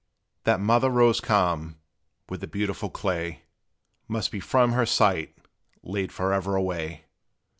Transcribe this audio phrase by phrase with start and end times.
[0.45, 1.75] That mother rose calm,
[2.25, 3.43] when the beautiful clay
[4.07, 5.35] Must be from her sight
[5.83, 7.05] laid forever away!